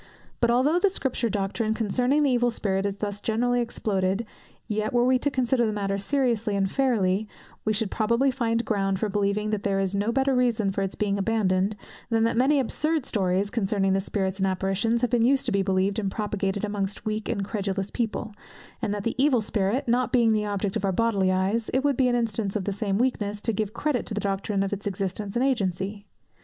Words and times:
But 0.39 0.49
although 0.49 0.79
the 0.79 0.89
Scripture 0.89 1.29
doctrine 1.29 1.75
concerning 1.75 2.23
the 2.23 2.31
Evil 2.31 2.49
Spirit 2.49 2.87
is 2.87 2.97
thus 2.97 3.21
generally 3.21 3.61
exploded, 3.61 4.25
yet 4.67 4.93
were 4.93 5.05
we 5.05 5.19
to 5.19 5.29
consider 5.29 5.63
the 5.63 5.71
matter 5.71 5.99
seriously 5.99 6.55
and 6.55 6.71
fairly, 6.71 7.27
we 7.65 7.73
should 7.73 7.91
probably 7.91 8.31
find 8.31 8.65
ground 8.65 8.99
for 8.99 9.09
believing 9.09 9.51
that 9.51 9.61
there 9.61 9.79
is 9.79 9.93
no 9.93 10.11
better 10.11 10.33
reason 10.35 10.71
for 10.71 10.81
its 10.81 10.95
being 10.95 11.19
abandoned, 11.19 11.75
than 12.09 12.23
that 12.23 12.35
many 12.35 12.59
absurd 12.59 13.05
stories, 13.05 13.51
concerning 13.51 13.99
spirits 13.99 14.39
and 14.39 14.47
apparitions, 14.47 15.01
have 15.01 15.11
been 15.11 15.21
used 15.23 15.45
to 15.45 15.51
be 15.51 15.61
believed 15.61 15.99
and 15.99 16.09
propagated 16.09 16.65
amongst 16.65 17.05
weak 17.05 17.29
and 17.29 17.45
credulous 17.45 17.91
people; 17.91 18.33
and 18.81 18.95
that 18.95 19.03
the 19.03 19.13
Evil 19.23 19.39
Spirit 19.39 19.87
not 19.87 20.11
being 20.11 20.31
the 20.33 20.47
object 20.47 20.75
of 20.75 20.83
our 20.83 20.91
bodily 20.91 21.31
eyes, 21.31 21.69
it 21.75 21.83
would 21.83 21.95
be 21.95 22.07
an 22.07 22.15
instance 22.15 22.55
of 22.55 22.63
the 22.63 22.73
same 22.73 22.97
weakness 22.97 23.39
to 23.39 23.53
give 23.53 23.71
credit 23.71 24.07
to 24.07 24.15
the 24.15 24.19
doctrine 24.19 24.63
of 24.63 24.73
its 24.73 24.87
existence 24.87 25.35
and 25.35 25.45
agency. 25.45 26.07